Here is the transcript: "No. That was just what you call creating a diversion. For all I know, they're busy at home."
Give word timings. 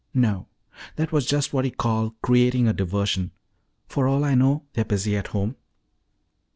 "No. 0.15 0.47
That 0.95 1.11
was 1.11 1.27
just 1.27 1.53
what 1.53 1.63
you 1.63 1.69
call 1.69 2.15
creating 2.23 2.67
a 2.67 2.73
diversion. 2.73 3.29
For 3.87 4.07
all 4.07 4.23
I 4.23 4.33
know, 4.33 4.63
they're 4.73 4.83
busy 4.83 5.15
at 5.15 5.27
home." 5.27 5.57